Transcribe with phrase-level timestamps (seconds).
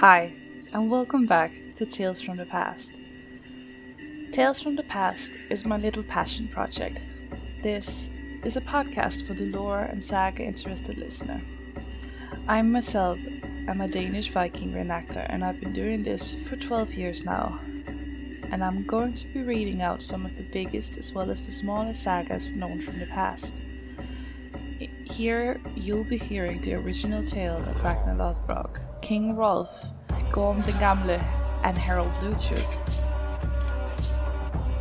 [0.00, 0.32] Hi,
[0.72, 2.98] and welcome back to Tales from the Past.
[4.32, 7.02] Tales from the Past is my little passion project.
[7.60, 8.08] This
[8.42, 11.42] is a podcast for the lore and saga interested listener.
[12.48, 13.18] I myself
[13.68, 17.60] am a Danish Viking reenactor, and I've been doing this for 12 years now.
[18.50, 21.52] And I'm going to be reading out some of the biggest as well as the
[21.52, 23.56] smallest sagas known from the past.
[25.04, 29.86] Here you'll be hearing the original tale of Ragnar Lothbrok, King Rolf,
[30.30, 31.20] Gorm the Gamle,
[31.64, 32.80] and Harold Bluetooth.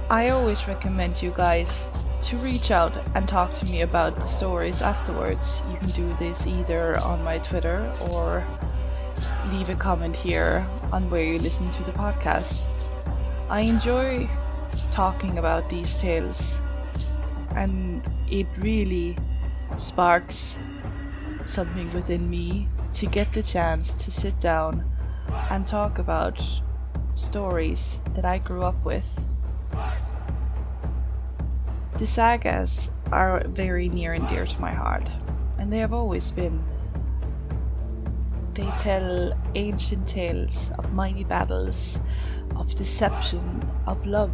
[0.08, 1.90] I always recommend you guys
[2.22, 5.64] to reach out and talk to me about the stories afterwards.
[5.72, 8.46] You can do this either on my Twitter or
[9.48, 12.68] leave a comment here on where you listen to the podcast.
[13.50, 14.30] I enjoy
[14.92, 16.62] talking about these tales,
[17.56, 19.18] and it really
[19.76, 20.60] sparks
[21.46, 24.90] something within me to get the chance to sit down
[25.50, 26.42] and talk about
[27.14, 29.20] stories that I grew up with.
[31.98, 35.10] The sagas are very near and dear to my heart,
[35.58, 36.64] and they have always been.
[38.54, 42.00] They tell ancient tales of mighty battles,
[42.56, 44.32] of deception, of love,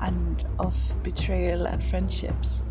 [0.00, 2.64] and of betrayal and friendships.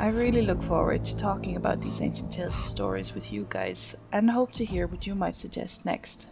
[0.00, 3.94] I really look forward to talking about these ancient tales and stories with you guys,
[4.12, 6.28] and hope to hear what you might suggest next.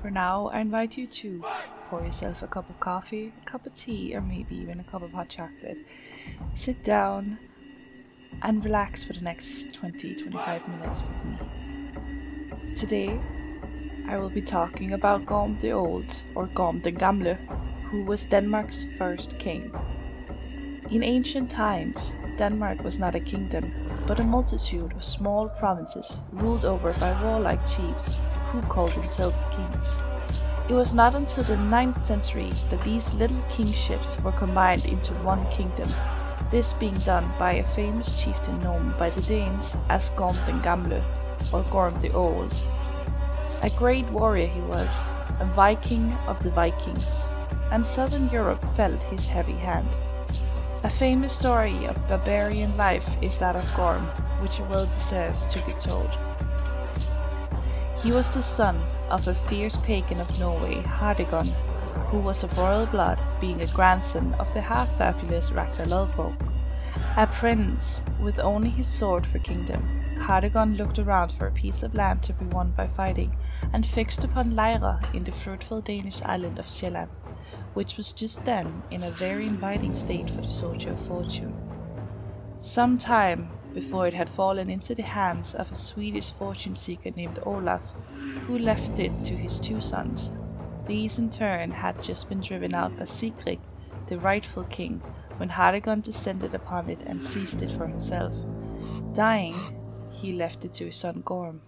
[0.00, 1.44] For now, I invite you to
[1.88, 5.02] pour yourself a cup of coffee, a cup of tea, or maybe even a cup
[5.02, 5.78] of hot chocolate.
[6.54, 7.38] Sit down
[8.42, 12.74] and relax for the next 20 25 minutes with me.
[12.74, 13.20] Today,
[14.08, 17.38] I will be talking about Gorm the Old, or Gorm the Gamle,
[17.90, 19.72] who was Denmark's first king.
[20.92, 23.72] In ancient times, Denmark was not a kingdom,
[24.06, 28.12] but a multitude of small provinces ruled over by warlike chiefs
[28.50, 29.96] who called themselves kings.
[30.68, 35.46] It was not until the 9th century that these little kingships were combined into one
[35.46, 35.88] kingdom,
[36.50, 41.02] this being done by a famous chieftain known by the Danes as Gorm den Gamle,
[41.54, 42.54] or Gorm the Old.
[43.62, 45.06] A great warrior he was,
[45.40, 47.24] a Viking of the Vikings,
[47.70, 49.88] and southern Europe felt his heavy hand.
[50.84, 54.02] A famous story of barbarian life is that of Gorm,
[54.40, 56.10] which well deserves to be told.
[58.02, 61.46] He was the son of a fierce pagan of Norway, Hardigon,
[62.10, 66.34] who was of royal blood, being a grandson of the half-fabulous Ragnar Lothbrok.
[67.16, 69.88] A prince with only his sword for kingdom,
[70.18, 73.36] Hardigon looked around for a piece of land to be won by fighting,
[73.72, 77.21] and fixed upon Lejre in the fruitful Danish island of Sjælland
[77.74, 81.54] which was just then in a very inviting state for the soldier of fortune.
[82.58, 87.38] Some time before it had fallen into the hands of a Swedish fortune seeker named
[87.44, 87.82] Olaf,
[88.46, 90.30] who left it to his two sons.
[90.86, 93.60] These in turn had just been driven out by Sigrid,
[94.08, 95.00] the rightful king,
[95.38, 98.34] when Hardigon descended upon it and seized it for himself.
[99.12, 99.56] Dying,
[100.10, 101.62] he left it to his son Gorm.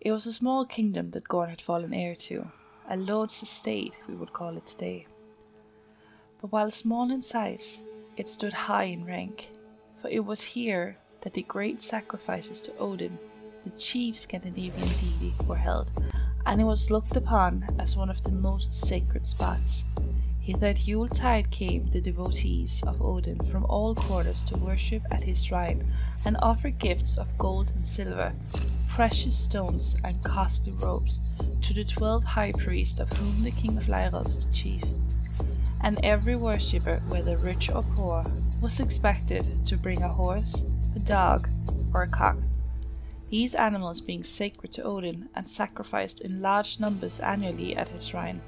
[0.00, 2.50] It was a small kingdom that Gorm had fallen heir to,
[2.90, 5.06] a lord's estate, we would call it today.
[6.40, 7.82] But while small in size,
[8.16, 9.50] it stood high in rank,
[9.94, 13.16] for it was here that the great sacrifices to Odin,
[13.62, 15.92] the chief Scandinavian deity, were held,
[16.46, 19.84] and it was looked upon as one of the most sacred spots.
[20.40, 25.44] Hither at Yuletide came the devotees of Odin from all quarters to worship at his
[25.44, 25.86] shrine
[26.24, 28.32] and offer gifts of gold and silver,
[28.88, 31.20] precious stones, and costly robes
[31.60, 34.82] to the twelve high priests, of whom the king of Lejre was the chief.
[35.82, 38.24] And every worshipper, whether rich or poor,
[38.60, 40.64] was expected to bring a horse,
[40.96, 41.48] a dog,
[41.94, 42.38] or a cock.
[43.28, 48.40] These animals being sacred to Odin and sacrificed in large numbers annually at his shrine.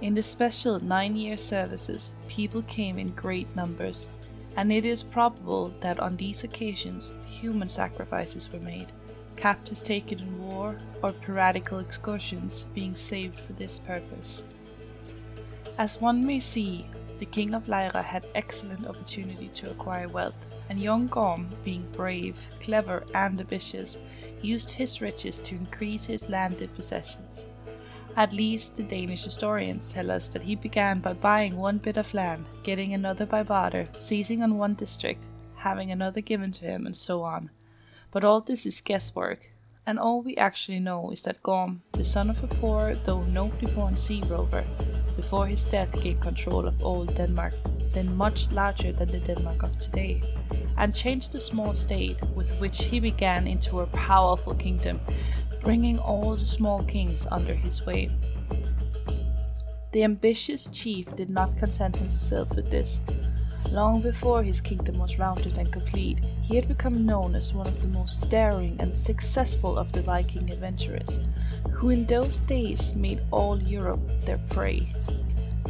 [0.00, 4.10] In the special nine year services, people came in great numbers,
[4.56, 8.92] and it is probable that on these occasions human sacrifices were made
[9.36, 14.44] captives taken in war, or piratical excursions being saved for this purpose.
[15.76, 16.86] As one may see,
[17.18, 22.36] the king of Lejre had excellent opportunity to acquire wealth, and young Gorm, being brave,
[22.60, 23.98] clever, and ambitious,
[24.40, 27.46] used his riches to increase his landed possessions.
[28.16, 32.14] At least the Danish historians tell us that he began by buying one bit of
[32.14, 35.26] land, getting another by barter, seizing on one district,
[35.56, 37.50] having another given to him, and so on.
[38.12, 39.50] But all this is guesswork,
[39.84, 43.72] and all we actually know is that Gorm, the son of a poor though nobly
[43.72, 44.64] born sea rover,
[45.16, 47.54] before his death gained control of old Denmark,
[47.92, 50.22] then much larger than the Denmark of today,
[50.76, 55.00] and changed the small state with which he began into a powerful kingdom,
[55.64, 58.10] bringing all the small kings under his sway.
[59.92, 63.00] The ambitious chief did not content himself with this.
[63.70, 67.80] Long before his kingdom was rounded and complete, he had become known as one of
[67.80, 71.18] the most daring and successful of the Viking adventurers,
[71.70, 74.92] who in those days made all Europe their prey.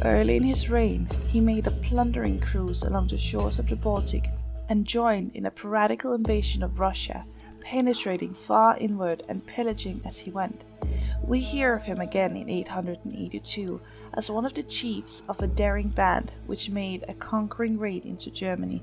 [0.03, 4.29] Early in his reign, he made a plundering cruise along the shores of the Baltic
[4.67, 7.25] and joined in a piratical invasion of Russia,
[7.65, 10.63] penetrating far inward and pillaging as he went.
[11.23, 13.81] We hear of him again in 882
[14.13, 18.29] as one of the chiefs of a daring band which made a conquering raid into
[18.29, 18.81] Germany,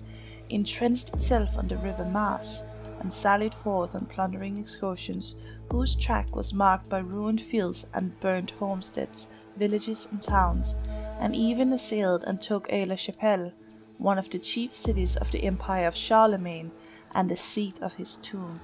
[0.51, 2.65] entrenched itself on the river Maas,
[2.99, 5.37] and sallied forth on plundering excursions
[5.71, 10.75] whose track was marked by ruined fields and burnt homesteads, villages, and towns,
[11.21, 13.53] and even assailed and took Aix la Chapelle,
[13.99, 16.73] one of the chief cities of the Empire of Charlemagne
[17.15, 18.61] and the seat of his tomb.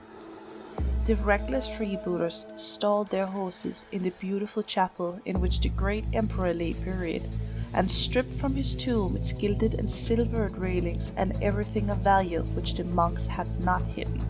[1.09, 6.53] The reckless freebooters stalled their horses in the beautiful chapel in which the great emperor
[6.53, 7.27] lay buried,
[7.73, 12.75] and stripped from his tomb its gilded and silvered railings and everything of value which
[12.75, 14.21] the monks had not hidden.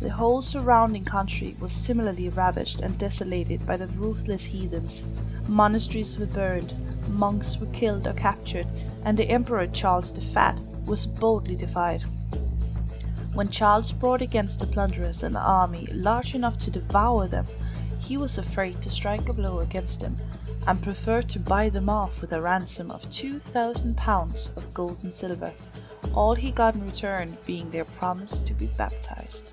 [0.00, 5.04] The whole surrounding country was similarly ravaged and desolated by the ruthless heathens,
[5.46, 6.72] monasteries were burned,
[7.10, 8.68] monks were killed or captured,
[9.04, 12.04] and the Emperor Charles the Fat was boldly defied.
[13.32, 17.46] When Charles brought against the plunderers an army large enough to devour them,
[17.98, 20.18] he was afraid to strike a blow against them,
[20.66, 24.98] and preferred to buy them off with a ransom of two thousand pounds of gold
[25.02, 25.52] and silver,
[26.12, 29.52] all he got in return being their promise to be baptized.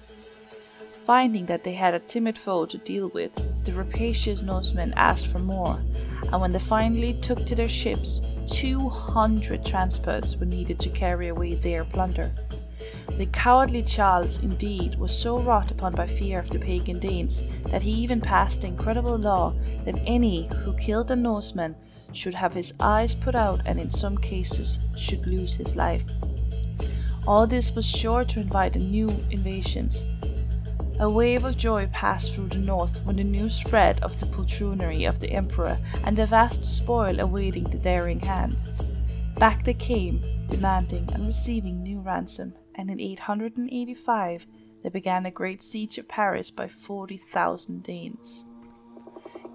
[1.06, 3.32] Finding that they had a timid foe to deal with,
[3.64, 5.80] the rapacious Norsemen asked for more,
[6.32, 11.54] and when they finally took to their ships, 200 transports were needed to carry away
[11.56, 12.34] their plunder.
[13.18, 17.82] The cowardly Charles, indeed, was so wrought upon by fear of the pagan Danes that
[17.82, 19.56] he even passed the incredible law
[19.86, 21.76] that any who killed a Norseman
[22.12, 26.04] should have his eyes put out and in some cases should lose his life.
[27.28, 30.06] All this was sure to invite new invasions,
[31.00, 35.08] a wave of joy passed through the north when the news spread of the poltroonery
[35.08, 38.64] of the emperor and the vast spoil awaiting the daring hand.
[39.38, 44.46] Back they came, demanding and receiving new ransom, and in 885
[44.84, 48.46] they began a great siege of Paris by 40,000 Danes.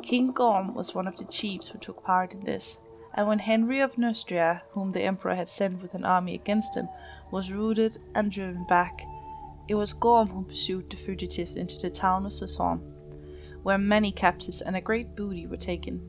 [0.03, 2.79] King Gorm was one of the chiefs who took part in this,
[3.15, 6.89] and when Henry of Neustria, whom the emperor had sent with an army against him,
[7.31, 9.07] was routed and driven back,
[9.69, 12.83] it was Gorm who pursued the fugitives into the town of Soissons,
[13.63, 16.03] where many captives and a great booty were taken.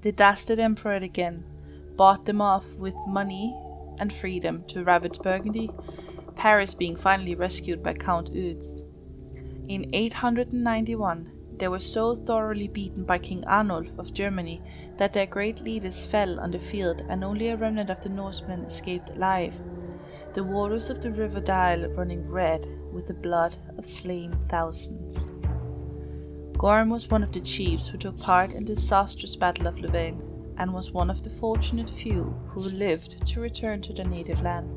[0.00, 1.44] The dastard emperor again
[1.96, 3.56] bought them off with money
[3.98, 5.70] and freedom to ravage Burgundy,
[6.36, 8.84] Paris being finally rescued by Count Eudes.
[9.68, 14.60] In 891, they were so thoroughly beaten by King Arnulf of Germany
[14.96, 18.64] that their great leaders fell on the field and only a remnant of the Norsemen
[18.64, 19.60] escaped alive
[20.34, 25.28] the waters of the river Dyle running red with the blood of slain thousands.
[26.58, 30.20] Gorm was one of the chiefs who took part in the disastrous Battle of Louvain,
[30.58, 34.70] and was one of the fortunate few who lived to return to their native land.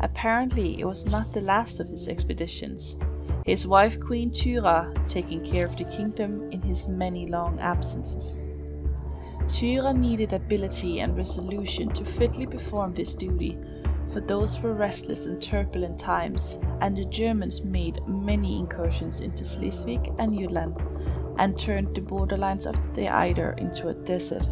[0.00, 2.96] Apparently, it was not the last of his expeditions.
[3.44, 8.34] His wife Queen Thyra taking care of the kingdom in his many long absences.
[9.44, 13.56] Thyra needed ability and resolution to fitly perform this duty,
[14.12, 20.12] for those were restless and turbulent times, and the Germans made many incursions into Schleswig
[20.18, 20.76] and Jutland
[21.38, 24.48] and turned the borderlands of the Eider into a desert.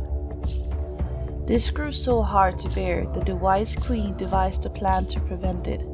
[1.47, 5.69] This grew so hard to bear that the wise queen devised a plan to prevent
[5.69, 5.85] it.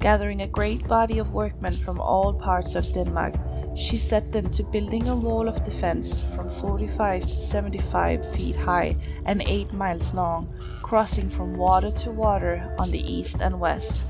[0.00, 3.34] Gathering a great body of workmen from all parts of Denmark,
[3.76, 8.96] she set them to building a wall of defense from 45 to 75 feet high
[9.26, 14.08] and 8 miles long, crossing from water to water on the east and west.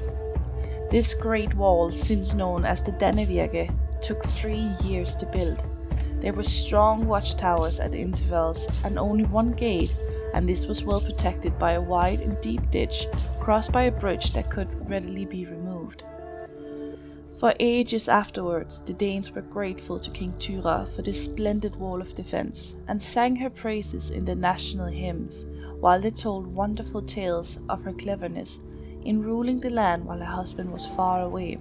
[0.91, 3.71] This great wall, since known as the Dannevirke,
[4.01, 5.63] took three years to build.
[6.21, 9.95] There were strong watchtowers at intervals and only one gate,
[10.35, 13.07] and this was well protected by a wide and deep ditch
[13.41, 16.05] crossed by a bridge that could readily be removed.
[17.39, 22.15] For ages afterwards, the Danes were grateful to King Thyra for this splendid wall of
[22.15, 25.47] defense and sang her praises in their national hymns,
[25.81, 28.61] while they told wonderful tales of her cleverness
[29.05, 31.59] in ruling the land while her husband was far away.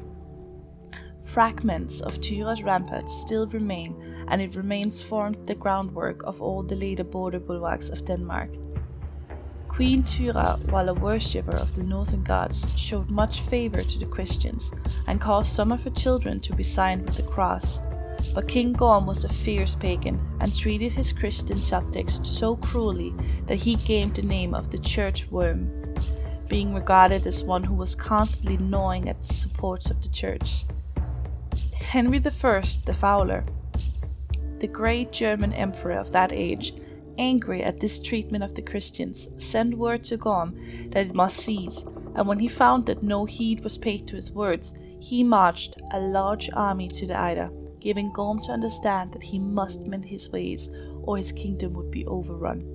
[1.33, 3.95] Fragments of Tyra's ramparts still remain,
[4.29, 8.49] and it remains formed the groundwork of all the later border bulwarks of Denmark.
[9.67, 14.71] Queen Tyra, while a worshipper of the northern gods, showed much favor to the Christians
[15.05, 17.79] and caused some of her children to be signed with the cross.
[18.33, 23.13] But King Gorm was a fierce pagan and treated his Christian subjects so cruelly
[23.45, 25.69] that he gained the name of the church worm,
[26.47, 30.65] being regarded as one who was constantly gnawing at the supports of the church.
[31.89, 33.43] Henry I the Fowler,
[34.59, 36.75] the great German emperor of that age,
[37.17, 40.55] angry at this treatment of the Christians, sent word to Gorm
[40.91, 44.31] that it must cease, and when he found that no heed was paid to his
[44.31, 49.39] words, he marched a large army to the Eider, giving Gorm to understand that he
[49.39, 50.69] must mend his ways
[51.01, 52.67] or his kingdom would be overrun.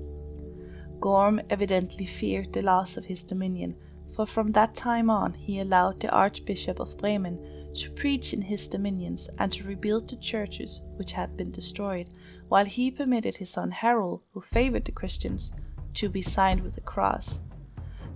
[0.99, 3.76] Gorm evidently feared the loss of his dominion,
[4.14, 7.38] for from that time on he allowed the Archbishop of Bremen
[7.75, 12.06] to preach in his dominions and to rebuild the churches which had been destroyed,
[12.49, 15.52] while he permitted his son Harold, who favored the Christians,
[15.94, 17.40] to be signed with the cross.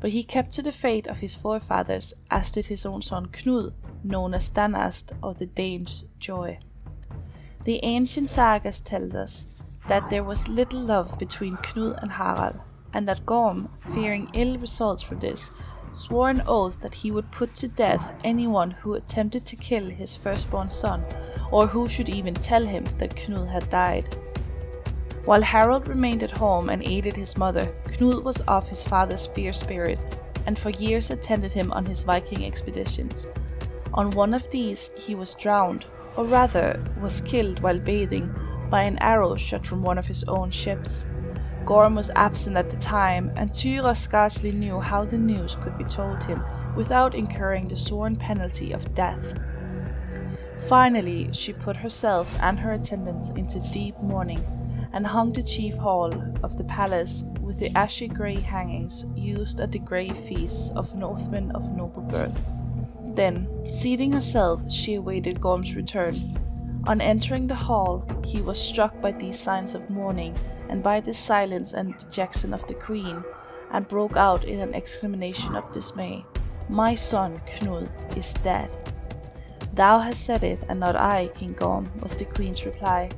[0.01, 3.73] But he kept to the faith of his forefathers, as did his own son Knud,
[4.05, 6.61] known as Danaast or the Dane's Joy.
[7.65, 9.47] The ancient sagas tell us
[9.89, 12.61] that there was little love between Knud and Harald,
[12.95, 15.51] and that Gorm, fearing ill results from this,
[15.93, 20.15] swore an oath that he would put to death anyone who attempted to kill his
[20.15, 21.05] firstborn son,
[21.51, 24.17] or who should even tell him that Knud had died.
[25.25, 29.61] While Harold remained at home and aided his mother, Knud was of his father's fierce
[29.61, 29.99] spirit,
[30.47, 33.27] and for years attended him on his Viking expeditions.
[33.93, 35.85] On one of these, he was drowned,
[36.17, 38.35] or rather, was killed while bathing
[38.71, 41.07] by an arrow shot from one of his own ships.
[41.69, 45.85] Gorm was absent at the time, and Tyra scarcely knew how the news could be
[45.85, 46.43] told him
[46.75, 49.35] without incurring the sworn penalty of death.
[50.67, 54.43] Finally, she put herself and her attendants into deep mourning
[54.95, 56.11] and hung the chief hall
[56.43, 61.51] of the palace with the ashy grey hangings used at the grey feasts of Northmen
[61.51, 62.47] of noble birth.
[63.09, 66.38] Then, seating herself, she awaited Gorm's return.
[66.89, 70.35] On entering the hall, he was struck by these signs of mourning
[70.71, 73.23] and by the silence and dejection of the queen,
[73.71, 76.25] and broke out in an exclamation of dismay.
[76.71, 78.71] My son, Knud, is dead.
[79.75, 83.11] Thou hast said it, and not I, King Gorm, was the queen's reply.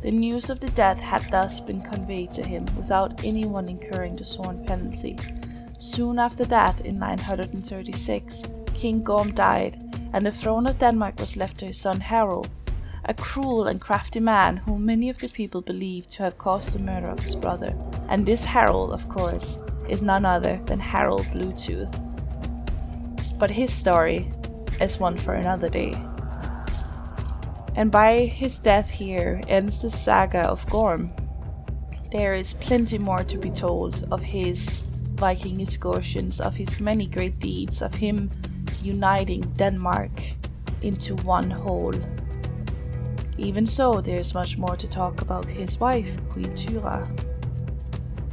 [0.00, 4.24] The news of the death had thus been conveyed to him without anyone incurring the
[4.24, 5.18] sworn penalty.
[5.78, 9.78] Soon after that, in 936, King Gorm died,
[10.14, 12.48] and the throne of Denmark was left to his son Harold,
[13.04, 16.78] a cruel and crafty man whom many of the people believe to have caused the
[16.78, 17.74] murder of his brother.
[18.08, 21.98] And this Harold, of course, is none other than Harold Bluetooth.
[23.38, 24.32] But his story
[24.80, 25.94] is one for another day.
[27.74, 31.12] And by his death here ends the saga of Gorm.
[32.10, 34.82] There is plenty more to be told of his
[35.14, 38.30] Viking excursions, of his many great deeds, of him
[38.82, 40.10] uniting Denmark
[40.82, 41.94] into one whole
[43.40, 47.10] even so, there's much more to talk about his wife, Queen Tura.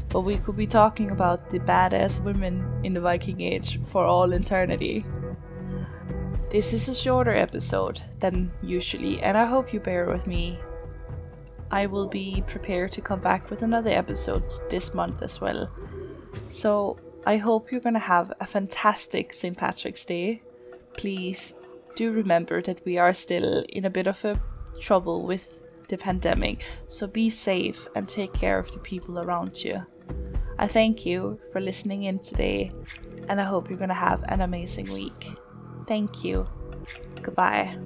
[0.10, 4.34] But we could be talking about the badass women in the Viking Age for all
[4.34, 5.06] eternity.
[6.50, 10.60] This is a shorter episode than usually, and I hope you bear with me.
[11.72, 15.70] I will be prepared to come back with another episode this month as well.
[16.50, 19.58] So I hope you're gonna have a fantastic St.
[19.58, 20.42] Patrick's Day.
[20.98, 21.56] Please
[21.96, 24.40] do remember that we are still in a bit of a
[24.80, 29.86] trouble with the pandemic, so be safe and take care of the people around you.
[30.60, 32.72] I thank you for listening in today,
[33.30, 35.32] and I hope you're going to have an amazing week.
[35.88, 36.48] Thank you.
[37.22, 37.78] Goodbye.